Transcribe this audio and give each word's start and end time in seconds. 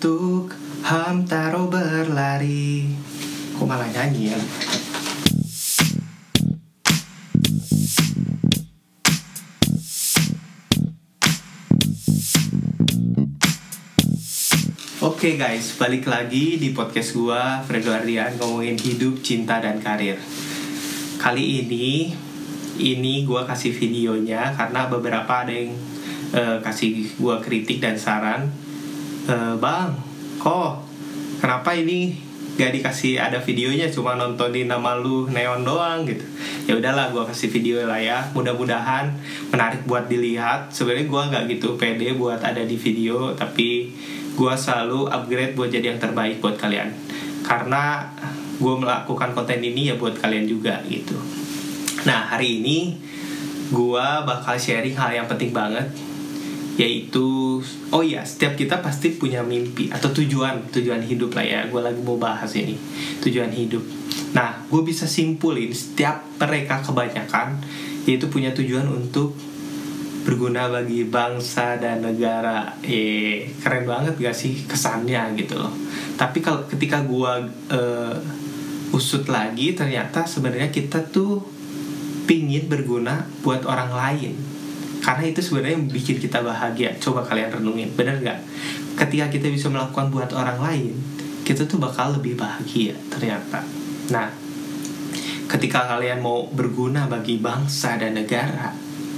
untuk 0.00 0.56
Hamtaro 0.80 1.68
berlari. 1.68 2.88
Kok 3.52 3.68
malah 3.68 3.84
nyanyi 3.84 4.32
ya? 4.32 4.38
Oke 15.04 15.36
guys, 15.36 15.76
balik 15.76 16.08
lagi 16.08 16.56
di 16.56 16.72
podcast 16.72 17.12
gua 17.12 17.60
Fredo 17.68 17.92
Ardian 17.92 18.40
ngomongin 18.40 18.80
hidup, 18.80 19.20
cinta, 19.20 19.60
dan 19.60 19.84
karir. 19.84 20.16
Kali 21.20 21.60
ini, 21.60 22.16
ini 22.80 23.28
gua 23.28 23.44
kasih 23.44 23.76
videonya 23.76 24.56
karena 24.56 24.88
beberapa 24.88 25.44
ada 25.44 25.52
yang 25.52 25.76
eh, 26.32 26.56
kasih 26.64 27.20
gua 27.20 27.44
kritik 27.44 27.84
dan 27.84 28.00
saran 28.00 28.69
Eh, 29.28 29.54
Bang, 29.60 29.92
kok? 30.40 30.80
Kenapa 31.44 31.76
ini 31.76 32.16
gak 32.56 32.72
dikasih 32.72 33.20
ada 33.20 33.36
videonya? 33.36 33.92
Cuma 33.92 34.16
nontonin 34.16 34.64
nama 34.64 34.96
lu 34.96 35.28
neon 35.28 35.60
doang 35.60 36.08
gitu. 36.08 36.24
Ya 36.64 36.76
udahlah 36.76 37.12
gua 37.12 37.28
kasih 37.28 37.52
video 37.52 37.84
lah 37.84 38.00
ya. 38.00 38.24
Mudah-mudahan 38.32 39.12
menarik 39.52 39.84
buat 39.84 40.08
dilihat. 40.08 40.72
Sebenarnya 40.72 41.04
gua 41.08 41.28
nggak 41.28 41.44
gitu 41.52 41.76
pede 41.76 42.16
buat 42.16 42.40
ada 42.40 42.64
di 42.64 42.80
video 42.80 43.36
tapi 43.36 43.92
gua 44.38 44.56
selalu 44.56 45.12
upgrade 45.12 45.52
buat 45.52 45.68
jadi 45.68 45.92
yang 45.96 46.00
terbaik 46.00 46.40
buat 46.40 46.56
kalian. 46.56 46.88
Karena 47.44 48.08
gua 48.56 48.80
melakukan 48.80 49.36
konten 49.36 49.60
ini 49.60 49.92
ya 49.92 50.00
buat 50.00 50.16
kalian 50.16 50.48
juga 50.48 50.80
gitu. 50.88 51.16
Nah 52.08 52.32
hari 52.32 52.64
ini 52.64 52.96
gua 53.68 54.24
bakal 54.24 54.56
sharing 54.56 54.96
hal 54.96 55.12
yang 55.12 55.28
penting 55.28 55.52
banget 55.52 55.84
yaitu 56.80 57.60
oh 57.92 58.00
iya 58.00 58.24
setiap 58.24 58.56
kita 58.56 58.80
pasti 58.80 59.12
punya 59.12 59.44
mimpi 59.44 59.92
atau 59.92 60.08
tujuan 60.16 60.72
tujuan 60.72 61.04
hidup 61.04 61.36
lah 61.36 61.44
ya. 61.44 61.60
Gue 61.68 61.84
lagi 61.84 62.00
mau 62.00 62.16
bahas 62.16 62.48
ini 62.56 62.72
tujuan 63.20 63.52
hidup. 63.52 63.84
Nah 64.32 64.64
gue 64.64 64.80
bisa 64.80 65.04
simpulin 65.04 65.68
setiap 65.76 66.24
mereka 66.40 66.80
kebanyakan 66.80 67.60
yaitu 68.08 68.32
punya 68.32 68.56
tujuan 68.56 68.88
untuk 68.88 69.36
berguna 70.24 70.72
bagi 70.72 71.04
bangsa 71.04 71.76
dan 71.76 72.00
negara. 72.00 72.72
Eh 72.80 73.52
keren 73.60 73.84
banget 73.84 74.16
gak 74.16 74.32
sih 74.32 74.64
kesannya 74.64 75.36
gitu 75.36 75.60
loh. 75.60 75.76
Tapi 76.16 76.40
kalau 76.40 76.64
ketika 76.64 77.04
gue 77.04 77.32
eh, 77.76 78.16
usut 78.96 79.28
lagi 79.28 79.76
ternyata 79.76 80.24
sebenarnya 80.24 80.72
kita 80.72 81.04
tuh 81.12 81.44
pingin 82.24 82.72
berguna 82.72 83.28
buat 83.44 83.68
orang 83.68 83.92
lain 83.92 84.59
karena 85.10 85.26
itu 85.26 85.42
sebenarnya 85.42 85.74
yang 85.74 85.90
bikin 85.90 86.22
kita 86.22 86.38
bahagia. 86.38 86.94
Coba 87.02 87.26
kalian 87.26 87.50
renungin 87.50 87.90
bener 87.98 88.22
nggak? 88.22 88.38
Ketika 88.94 89.26
kita 89.26 89.50
bisa 89.50 89.66
melakukan 89.66 90.06
buat 90.14 90.30
orang 90.30 90.62
lain 90.62 90.94
kita 91.42 91.66
tuh 91.66 91.82
bakal 91.82 92.14
lebih 92.14 92.38
bahagia 92.38 92.94
ternyata. 93.10 93.66
Nah 94.14 94.30
ketika 95.50 95.90
kalian 95.90 96.22
mau 96.22 96.46
berguna 96.46 97.10
bagi 97.10 97.42
bangsa 97.42 97.98
dan 97.98 98.14
negara 98.14 98.70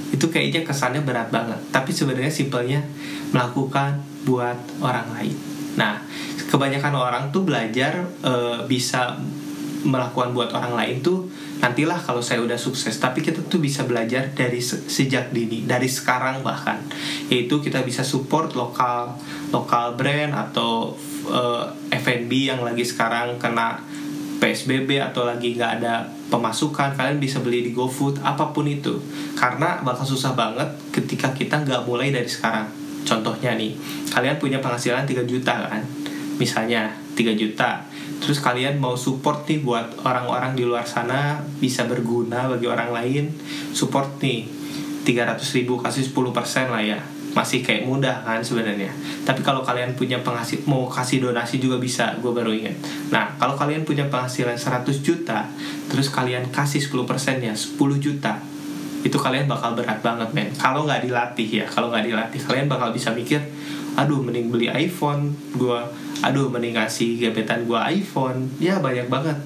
itu 0.08 0.32
kayaknya 0.32 0.64
kesannya 0.64 1.04
berat 1.04 1.28
banget. 1.28 1.60
Tapi 1.68 1.92
sebenarnya 1.92 2.32
simpelnya 2.32 2.80
melakukan 3.36 4.00
buat 4.24 4.56
orang 4.80 5.12
lain. 5.12 5.36
Nah 5.76 6.00
kebanyakan 6.48 6.96
orang 6.96 7.24
tuh 7.28 7.44
belajar 7.44 8.00
eh, 8.24 8.64
bisa 8.64 9.20
melakukan 9.84 10.32
buat 10.32 10.56
orang 10.56 10.72
lain 10.72 10.96
tuh 11.04 11.28
nantilah 11.62 12.02
kalau 12.02 12.18
saya 12.18 12.42
udah 12.42 12.58
sukses 12.58 12.98
tapi 12.98 13.22
kita 13.22 13.38
tuh 13.46 13.62
bisa 13.62 13.86
belajar 13.86 14.34
dari 14.34 14.58
se- 14.58 14.82
sejak 14.90 15.30
dini 15.30 15.62
dari 15.62 15.86
sekarang 15.86 16.42
bahkan. 16.42 16.82
Yaitu 17.30 17.62
kita 17.62 17.86
bisa 17.86 18.02
support 18.02 18.58
lokal 18.58 19.14
lokal 19.54 19.94
brand 19.94 20.34
atau 20.34 20.98
eh, 21.30 21.64
F&B 22.02 22.50
yang 22.50 22.66
lagi 22.66 22.82
sekarang 22.82 23.38
kena 23.38 23.78
PSBB 24.42 24.98
atau 24.98 25.22
lagi 25.22 25.54
nggak 25.54 25.72
ada 25.78 26.02
pemasukan 26.26 26.98
kalian 26.98 27.22
bisa 27.22 27.38
beli 27.38 27.62
di 27.62 27.70
GoFood 27.70 28.26
apa 28.26 28.50
pun 28.50 28.66
itu. 28.66 28.98
Karena 29.38 29.78
bakal 29.86 30.02
susah 30.02 30.34
banget 30.34 30.66
ketika 30.90 31.30
kita 31.30 31.62
nggak 31.62 31.86
mulai 31.86 32.10
dari 32.10 32.26
sekarang. 32.26 32.66
Contohnya 33.06 33.54
nih 33.54 33.78
kalian 34.10 34.42
punya 34.42 34.58
penghasilan 34.58 35.06
3 35.06 35.30
juta 35.30 35.70
kan 35.70 36.01
misalnya 36.36 36.96
3 37.16 37.36
juta. 37.36 37.84
Terus 38.22 38.38
kalian 38.38 38.78
mau 38.78 38.94
support 38.94 39.44
nih 39.50 39.66
buat 39.66 40.06
orang-orang 40.06 40.54
di 40.54 40.62
luar 40.62 40.86
sana 40.86 41.42
bisa 41.58 41.84
berguna 41.90 42.46
bagi 42.46 42.70
orang 42.70 42.94
lain 42.94 43.24
support 43.74 44.22
nih. 44.22 44.46
300 45.02 45.42
ribu 45.58 45.82
kasih 45.82 46.06
10% 46.14 46.70
lah 46.70 46.78
ya. 46.78 47.02
Masih 47.34 47.64
kayak 47.64 47.90
mudah 47.90 48.22
kan 48.22 48.38
sebenarnya. 48.38 48.94
Tapi 49.26 49.42
kalau 49.42 49.66
kalian 49.66 49.98
punya 49.98 50.22
penghasil 50.22 50.62
mau 50.68 50.86
kasih 50.86 51.18
donasi 51.18 51.58
juga 51.58 51.82
bisa 51.82 52.14
gue 52.22 52.30
baru 52.30 52.54
ingat. 52.54 52.78
Nah 53.10 53.34
kalau 53.40 53.58
kalian 53.58 53.82
punya 53.82 54.06
penghasilan 54.06 54.54
100 54.54 55.02
juta 55.02 55.50
terus 55.90 56.06
kalian 56.12 56.46
kasih 56.54 56.78
10% 56.78 57.42
ya 57.42 57.54
10 57.56 57.74
juta 57.98 58.38
itu 59.02 59.18
kalian 59.18 59.50
bakal 59.50 59.74
berat 59.74 59.98
banget 59.98 60.30
men. 60.30 60.48
Kalau 60.54 60.86
nggak 60.86 61.02
dilatih 61.02 61.48
ya 61.50 61.66
kalau 61.66 61.90
nggak 61.90 62.06
dilatih 62.06 62.40
kalian 62.46 62.70
bakal 62.70 62.94
bisa 62.94 63.10
mikir 63.10 63.42
aduh 63.98 64.24
mending 64.24 64.48
beli 64.48 64.72
iPhone 64.72 65.36
gua 65.58 65.84
aduh 66.22 66.48
mending 66.48 66.78
kasih 66.78 67.18
gebetan 67.18 67.66
gua 67.66 67.90
iPhone. 67.90 68.48
Ya 68.62 68.78
banyak 68.78 69.10
banget. 69.10 69.36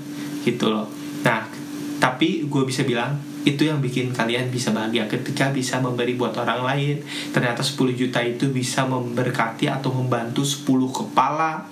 Gitu 0.44 0.68
loh. 0.68 0.86
Nah 1.24 1.56
tapi 1.96 2.46
gue 2.46 2.62
bisa 2.68 2.84
bilang 2.84 3.18
itu 3.46 3.62
yang 3.62 3.78
bikin 3.78 4.10
kalian 4.10 4.50
bisa 4.50 4.74
bahagia 4.74 5.06
ketika 5.06 5.54
bisa 5.54 5.78
memberi 5.78 6.18
buat 6.18 6.34
orang 6.34 6.66
lain. 6.66 6.96
Ternyata 7.30 7.62
10 7.62 7.94
juta 7.94 8.18
itu 8.20 8.50
bisa 8.50 8.82
memberkati 8.84 9.70
atau 9.70 9.94
membantu 9.94 10.42
10 10.42 10.66
kepala 10.90 11.62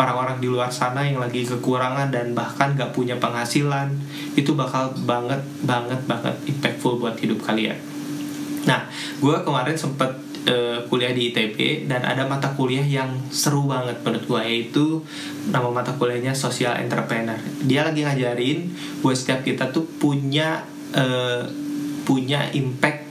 orang-orang 0.00 0.40
di 0.40 0.48
luar 0.48 0.72
sana 0.72 1.04
yang 1.04 1.20
lagi 1.20 1.44
kekurangan 1.44 2.08
dan 2.08 2.32
bahkan 2.32 2.72
gak 2.74 2.96
punya 2.96 3.20
penghasilan. 3.20 3.92
Itu 4.34 4.56
bakal 4.56 4.96
banget 5.04 5.44
banget 5.62 6.00
banget 6.08 6.34
impactful 6.48 6.96
buat 6.96 7.20
hidup 7.20 7.44
kalian. 7.44 7.76
Nah 8.64 8.88
gue 9.20 9.36
kemarin 9.44 9.76
sempet 9.76 10.27
eh, 10.48 10.78
kuliah 10.88 11.12
di 11.12 11.28
ITB 11.30 11.84
dan 11.84 12.00
ada 12.08 12.24
mata 12.24 12.56
kuliah 12.56 12.84
yang 12.84 13.12
seru 13.28 13.68
banget 13.68 14.00
menurut 14.00 14.24
gue 14.24 14.40
yaitu 14.48 14.86
nama 15.52 15.68
mata 15.68 15.92
kuliahnya 15.92 16.32
social 16.32 16.72
entrepreneur. 16.80 17.36
Dia 17.68 17.84
lagi 17.84 18.02
ngajarin 18.08 18.72
buat 19.04 19.14
setiap 19.14 19.44
kita 19.44 19.68
tuh 19.68 19.84
punya 20.00 20.64
eh, 20.96 21.44
punya 22.08 22.48
impact 22.56 23.04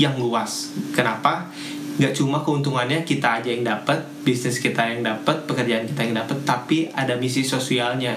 yang 0.00 0.16
luas. 0.16 0.72
Kenapa 0.96 1.52
nggak 1.98 2.14
cuma 2.14 2.38
keuntungannya 2.46 3.02
kita 3.02 3.42
aja 3.42 3.50
yang 3.50 3.66
dapat 3.66 3.98
bisnis 4.22 4.62
kita 4.62 4.86
yang 4.86 5.02
dapat 5.02 5.42
pekerjaan 5.50 5.82
kita 5.82 6.06
yang 6.06 6.14
dapat 6.22 6.38
tapi 6.46 6.86
ada 6.94 7.18
misi 7.18 7.42
sosialnya. 7.42 8.14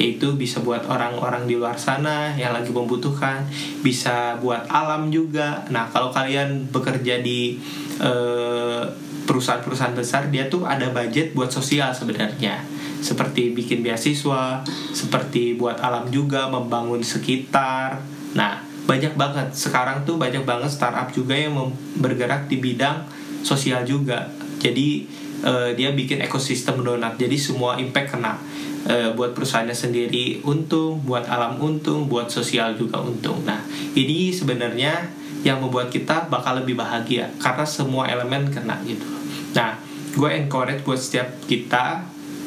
Yaitu 0.00 0.32
bisa 0.40 0.64
buat 0.64 0.88
orang-orang 0.88 1.44
di 1.44 1.60
luar 1.60 1.76
sana 1.76 2.32
yang 2.40 2.56
lagi 2.56 2.72
membutuhkan 2.72 3.44
bisa 3.84 4.40
buat 4.40 4.64
alam 4.72 5.12
juga. 5.12 5.68
Nah 5.68 5.92
kalau 5.92 6.08
kalian 6.08 6.72
bekerja 6.72 7.20
di 7.20 7.60
eh, 8.00 8.82
perusahaan-perusahaan 9.28 9.92
besar 9.92 10.32
dia 10.32 10.48
tuh 10.48 10.64
ada 10.64 10.88
budget 10.88 11.36
buat 11.36 11.52
sosial 11.52 11.92
sebenarnya. 11.92 12.64
Seperti 13.04 13.52
bikin 13.52 13.84
beasiswa 13.84 14.64
seperti 14.96 15.54
buat 15.60 15.76
alam 15.84 16.08
juga 16.08 16.48
membangun 16.48 17.04
sekitar. 17.04 18.00
Nah 18.32 18.67
banyak 18.88 19.12
banget. 19.20 19.52
Sekarang 19.52 20.00
tuh 20.08 20.16
banyak 20.16 20.48
banget 20.48 20.72
startup 20.72 21.12
juga 21.12 21.36
yang 21.36 21.52
bergerak 22.00 22.48
di 22.48 22.56
bidang 22.56 23.04
sosial 23.44 23.84
juga. 23.84 24.32
Jadi 24.56 25.04
eh, 25.44 25.70
dia 25.76 25.92
bikin 25.92 26.24
ekosistem 26.24 26.80
donat. 26.80 27.20
Jadi 27.20 27.36
semua 27.36 27.76
impact 27.76 28.16
kena. 28.16 28.40
Eh, 28.88 29.12
buat 29.12 29.36
perusahaannya 29.36 29.76
sendiri 29.76 30.40
untung 30.48 31.04
buat 31.04 31.28
alam 31.28 31.60
untung 31.60 32.08
buat 32.08 32.32
sosial 32.32 32.72
juga 32.80 33.04
untung. 33.04 33.44
Nah 33.44 33.60
ini 33.92 34.32
sebenarnya 34.32 35.12
yang 35.44 35.60
membuat 35.60 35.92
kita 35.92 36.32
bakal 36.32 36.64
lebih 36.64 36.80
bahagia 36.80 37.28
karena 37.36 37.68
semua 37.68 38.08
elemen 38.08 38.48
kena 38.48 38.80
gitu. 38.88 39.04
Nah 39.52 39.76
gue 40.16 40.30
encourage 40.32 40.80
buat 40.88 40.96
setiap 40.96 41.28
kita 41.44 42.00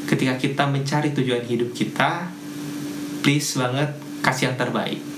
ketika 0.10 0.34
kita 0.42 0.64
mencari 0.66 1.14
tujuan 1.14 1.46
hidup 1.46 1.78
kita 1.78 2.26
please 3.22 3.54
banget 3.56 3.94
kasih 4.26 4.50
yang 4.50 4.58
terbaik 4.58 5.11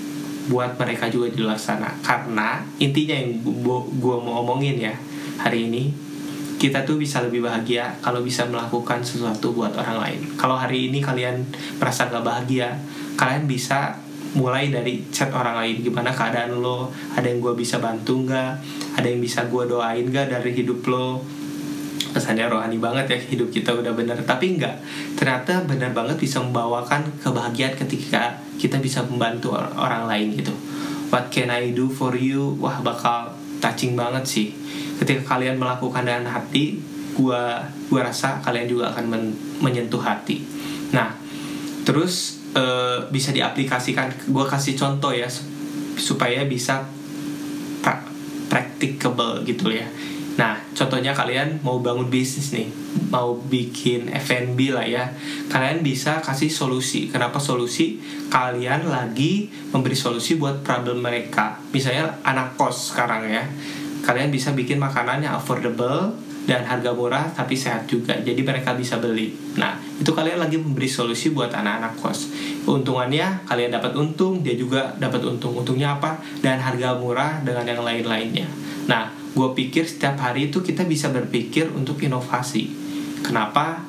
buat 0.48 0.76
mereka 0.76 1.08
juga 1.08 1.32
di 1.32 1.40
luar 1.40 1.56
sana. 1.56 1.88
Karena 2.04 2.60
intinya 2.80 3.16
yang 3.16 3.40
gue 3.96 4.16
mau 4.20 4.44
omongin 4.44 4.76
ya 4.76 4.94
hari 5.40 5.68
ini 5.68 6.04
kita 6.54 6.80
tuh 6.86 6.96
bisa 6.96 7.20
lebih 7.20 7.44
bahagia 7.44 7.92
kalau 8.00 8.24
bisa 8.24 8.48
melakukan 8.48 9.04
sesuatu 9.04 9.52
buat 9.52 9.76
orang 9.76 10.00
lain. 10.00 10.20
Kalau 10.40 10.56
hari 10.56 10.88
ini 10.88 11.04
kalian 11.04 11.44
merasa 11.76 12.08
gak 12.08 12.24
bahagia 12.24 12.72
kalian 13.20 13.44
bisa 13.44 14.00
mulai 14.34 14.72
dari 14.72 15.04
chat 15.14 15.30
orang 15.30 15.60
lain. 15.60 15.76
Gimana 15.84 16.10
keadaan 16.10 16.58
lo? 16.58 16.90
Ada 17.14 17.30
yang 17.30 17.38
gue 17.38 17.54
bisa 17.54 17.78
bantu 17.78 18.26
nggak? 18.26 18.52
Ada 18.98 19.06
yang 19.06 19.20
bisa 19.22 19.46
gue 19.46 19.64
doain 19.68 20.08
gak 20.10 20.32
dari 20.32 20.50
hidup 20.56 20.82
lo? 20.90 21.22
Kesannya 22.14 22.46
rohani 22.46 22.78
banget 22.78 23.10
ya 23.10 23.18
hidup 23.18 23.50
kita 23.50 23.74
udah 23.74 23.92
bener. 23.94 24.18
Tapi 24.22 24.58
enggak 24.58 24.78
ternyata 25.14 25.62
benar 25.66 25.92
banget 25.92 26.16
bisa 26.18 26.42
membawakan 26.42 27.06
kebahagiaan 27.22 27.74
ketika 27.78 28.43
kita 28.60 28.78
bisa 28.78 29.02
membantu 29.04 29.54
or- 29.54 29.74
orang 29.76 30.06
lain 30.08 30.34
gitu. 30.38 30.54
What 31.10 31.30
can 31.30 31.50
I 31.50 31.70
do 31.70 31.90
for 31.90 32.14
you? 32.18 32.58
Wah 32.58 32.82
bakal 32.82 33.34
touching 33.62 33.94
banget 33.94 34.24
sih. 34.26 34.46
Ketika 34.98 35.36
kalian 35.36 35.58
melakukan 35.58 36.06
dengan 36.06 36.26
hati 36.30 36.78
gua 37.14 37.62
gua 37.86 38.10
rasa 38.10 38.42
kalian 38.42 38.66
juga 38.66 38.90
akan 38.90 39.04
men, 39.06 39.24
menyentuh 39.62 40.02
hati. 40.02 40.42
Nah 40.90 41.14
terus 41.86 42.42
uh, 42.56 43.06
bisa 43.12 43.30
diaplikasikan 43.30 44.10
gua 44.32 44.48
kasih 44.48 44.74
contoh 44.74 45.14
ya 45.14 45.28
supaya 45.94 46.42
bisa 46.48 46.82
pra 47.84 48.02
practicable 48.50 49.46
gitu 49.46 49.70
ya 49.70 49.86
Nah, 50.34 50.58
contohnya 50.74 51.14
kalian 51.14 51.62
mau 51.62 51.78
bangun 51.78 52.10
bisnis 52.10 52.50
nih, 52.50 52.66
mau 53.14 53.38
bikin 53.38 54.10
F&B 54.10 54.74
lah 54.74 54.82
ya. 54.82 55.14
Kalian 55.46 55.86
bisa 55.86 56.18
kasih 56.18 56.50
solusi. 56.50 57.06
Kenapa 57.06 57.38
solusi? 57.38 58.02
Kalian 58.34 58.90
lagi 58.90 59.46
memberi 59.70 59.94
solusi 59.94 60.34
buat 60.34 60.66
problem 60.66 61.06
mereka. 61.06 61.62
Misalnya 61.70 62.18
anak 62.26 62.58
kos 62.58 62.90
sekarang 62.90 63.30
ya. 63.30 63.46
Kalian 64.02 64.34
bisa 64.34 64.50
bikin 64.52 64.82
makanan 64.82 65.22
yang 65.22 65.38
affordable 65.38 66.12
dan 66.44 66.60
harga 66.66 66.92
murah 66.92 67.30
tapi 67.32 67.56
sehat 67.56 67.88
juga. 67.88 68.18
Jadi 68.20 68.42
mereka 68.44 68.76
bisa 68.76 69.00
beli. 69.00 69.32
Nah, 69.56 69.78
itu 69.96 70.10
kalian 70.12 70.42
lagi 70.42 70.60
memberi 70.60 70.90
solusi 70.90 71.30
buat 71.30 71.54
anak-anak 71.54 71.94
kos. 72.02 72.28
Keuntungannya 72.66 73.46
kalian 73.48 73.70
dapat 73.70 73.94
untung, 73.96 74.42
dia 74.42 74.58
juga 74.58 74.92
dapat 74.98 75.24
untung. 75.24 75.56
Untungnya 75.56 75.96
apa? 75.96 76.20
Dan 76.42 76.58
harga 76.58 76.98
murah 76.98 77.40
dengan 77.46 77.64
yang 77.64 77.80
lain-lainnya. 77.80 78.50
Nah, 78.84 79.23
gue 79.34 79.48
pikir 79.58 79.82
setiap 79.84 80.14
hari 80.22 80.48
itu 80.48 80.62
kita 80.62 80.86
bisa 80.86 81.10
berpikir 81.10 81.66
untuk 81.74 81.98
inovasi. 81.98 82.70
Kenapa? 83.26 83.82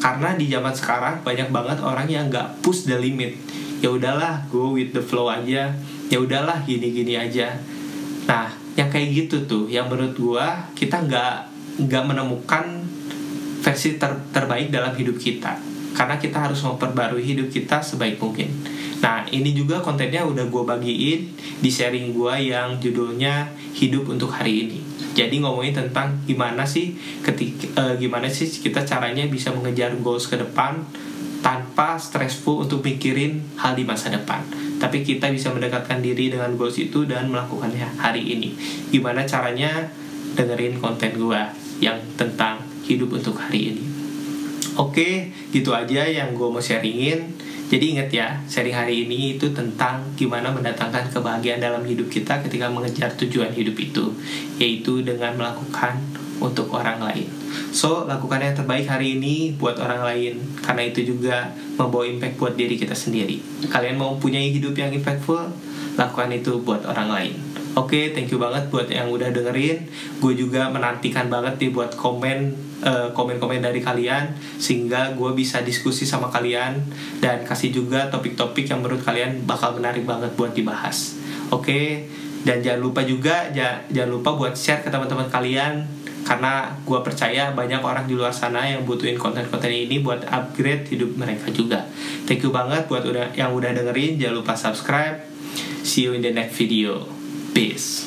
Karena 0.00 0.36
di 0.36 0.48
zaman 0.48 0.76
sekarang 0.76 1.24
banyak 1.24 1.48
banget 1.48 1.80
orang 1.80 2.08
yang 2.08 2.28
nggak 2.28 2.60
push 2.60 2.84
the 2.84 2.96
limit. 3.00 3.36
Ya 3.80 3.88
udahlah 3.88 4.44
go 4.52 4.76
with 4.76 4.92
the 4.92 5.00
flow 5.00 5.32
aja. 5.32 5.72
Ya 6.12 6.18
udahlah 6.20 6.60
gini 6.68 6.92
gini 6.92 7.16
aja. 7.16 7.56
Nah 8.28 8.52
yang 8.76 8.92
kayak 8.92 9.08
gitu 9.12 9.48
tuh 9.48 9.64
yang 9.66 9.88
menurut 9.88 10.16
gue 10.16 10.46
kita 10.76 11.04
nggak 11.04 11.34
nggak 11.84 12.04
menemukan 12.04 12.84
versi 13.60 14.00
ter 14.00 14.12
terbaik 14.32 14.72
dalam 14.72 14.92
hidup 14.96 15.20
kita 15.20 15.69
karena 15.92 16.16
kita 16.16 16.38
harus 16.48 16.62
memperbarui 16.62 17.22
hidup 17.22 17.50
kita 17.50 17.82
sebaik 17.82 18.16
mungkin. 18.22 18.50
Nah 19.00 19.24
ini 19.32 19.56
juga 19.56 19.80
kontennya 19.80 20.22
udah 20.28 20.46
gue 20.46 20.62
bagiin 20.64 21.20
di 21.60 21.70
sharing 21.72 22.12
gue 22.12 22.52
yang 22.52 22.76
judulnya 22.78 23.48
hidup 23.72 24.06
untuk 24.12 24.30
hari 24.30 24.68
ini. 24.68 24.78
Jadi 25.16 25.42
ngomongin 25.42 25.74
tentang 25.74 26.14
gimana 26.28 26.62
sih 26.62 26.94
ketika 27.24 27.66
uh, 27.80 27.94
gimana 27.98 28.30
sih 28.30 28.46
kita 28.46 28.86
caranya 28.86 29.26
bisa 29.26 29.50
mengejar 29.50 29.90
goals 29.98 30.30
ke 30.30 30.38
depan 30.38 30.84
tanpa 31.40 31.96
stressful 31.96 32.68
untuk 32.68 32.84
mikirin 32.84 33.40
hal 33.56 33.74
di 33.74 33.82
masa 33.82 34.12
depan. 34.12 34.44
Tapi 34.76 35.02
kita 35.04 35.32
bisa 35.32 35.50
mendekatkan 35.50 36.00
diri 36.04 36.30
dengan 36.30 36.54
goals 36.54 36.76
itu 36.76 37.08
dan 37.08 37.32
melakukannya 37.32 37.96
hari 37.98 38.22
ini. 38.36 38.54
Gimana 38.92 39.24
caranya 39.24 39.88
dengerin 40.36 40.78
konten 40.78 41.16
gue 41.16 41.40
yang 41.82 41.96
tentang 42.14 42.62
hidup 42.84 43.16
untuk 43.16 43.34
hari 43.40 43.74
ini 43.74 43.89
oke 44.80 45.28
gitu 45.52 45.76
aja 45.76 46.08
yang 46.08 46.32
gue 46.32 46.48
mau 46.48 46.62
sharingin 46.64 47.36
jadi 47.70 47.84
ingat 47.94 48.08
ya, 48.10 48.28
seri 48.50 48.74
hari 48.74 49.06
ini 49.06 49.38
itu 49.38 49.46
tentang 49.54 50.02
gimana 50.18 50.50
mendatangkan 50.50 51.06
kebahagiaan 51.14 51.62
dalam 51.62 51.86
hidup 51.86 52.10
kita 52.10 52.42
ketika 52.42 52.66
mengejar 52.66 53.14
tujuan 53.14 53.54
hidup 53.54 53.78
itu, 53.78 54.10
yaitu 54.58 55.06
dengan 55.06 55.38
melakukan 55.38 55.94
untuk 56.42 56.66
orang 56.74 56.98
lain. 56.98 57.30
So, 57.70 58.10
lakukan 58.10 58.42
yang 58.42 58.58
terbaik 58.58 58.90
hari 58.90 59.22
ini 59.22 59.54
buat 59.54 59.78
orang 59.78 60.02
lain, 60.02 60.42
karena 60.58 60.82
itu 60.82 61.14
juga 61.14 61.54
membawa 61.78 62.10
impact 62.10 62.42
buat 62.42 62.58
diri 62.58 62.74
kita 62.74 62.98
sendiri. 62.98 63.38
Kalian 63.70 64.02
mau 64.02 64.18
punya 64.18 64.42
hidup 64.42 64.74
yang 64.74 64.90
impactful, 64.90 65.54
lakukan 65.94 66.34
itu 66.34 66.58
buat 66.66 66.82
orang 66.90 67.06
lain. 67.06 67.34
Oke, 67.78 67.94
okay, 67.94 68.04
thank 68.10 68.34
you 68.34 68.42
banget 68.42 68.66
buat 68.66 68.90
yang 68.90 69.14
udah 69.14 69.30
dengerin. 69.30 69.86
Gue 70.18 70.34
juga 70.34 70.66
menantikan 70.74 71.30
banget 71.30 71.62
nih 71.62 71.70
buat 71.70 71.94
komen 71.94 72.69
eh, 72.84 73.08
komen-komen 73.12 73.60
dari 73.60 73.80
kalian 73.80 74.34
sehingga 74.56 75.14
gue 75.14 75.30
bisa 75.36 75.60
diskusi 75.64 76.04
sama 76.04 76.28
kalian 76.28 76.80
dan 77.20 77.44
kasih 77.44 77.72
juga 77.72 78.08
topik-topik 78.08 78.68
yang 78.68 78.80
menurut 78.84 79.04
kalian 79.04 79.44
bakal 79.44 79.76
menarik 79.76 80.04
banget 80.04 80.32
buat 80.34 80.52
dibahas. 80.52 81.20
Oke, 81.50 81.66
okay? 81.66 81.86
dan 82.46 82.64
jangan 82.64 82.80
lupa 82.80 83.04
juga 83.04 83.52
jangan 83.52 84.10
lupa 84.10 84.32
buat 84.32 84.54
share 84.56 84.80
ke 84.80 84.88
teman-teman 84.88 85.28
kalian 85.28 85.84
karena 86.24 86.70
gue 86.84 87.00
percaya 87.02 87.50
banyak 87.52 87.80
orang 87.80 88.04
di 88.06 88.14
luar 88.14 88.30
sana 88.30 88.62
yang 88.62 88.84
butuhin 88.84 89.16
konten-konten 89.16 89.72
ini 89.72 89.98
buat 90.04 90.22
upgrade 90.28 90.86
hidup 90.92 91.16
mereka 91.16 91.50
juga. 91.50 91.88
Thank 92.28 92.44
you 92.46 92.52
banget 92.54 92.86
buat 92.86 93.02
udah 93.02 93.34
yang 93.34 93.50
udah 93.50 93.72
dengerin. 93.74 94.20
Jangan 94.20 94.36
lupa 94.38 94.54
subscribe. 94.54 95.16
See 95.82 96.06
you 96.06 96.14
in 96.14 96.22
the 96.22 96.30
next 96.30 96.54
video. 96.54 97.08
Peace. 97.50 98.06